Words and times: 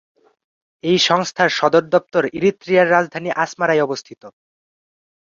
এই 0.83 0.97
সংস্থার 1.07 1.49
সদর 1.49 1.83
দপ্তর 1.89 2.23
ইরিত্রিয়ার 2.37 2.91
রাজধানী 2.91 3.29
আসমারায় 3.43 3.83
অবস্থিত। 3.83 4.21